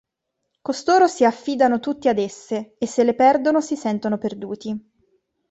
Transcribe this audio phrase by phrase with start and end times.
[0.63, 4.91] Costoro si affidano tutti ad esse, e se le perdono si sentono perduti.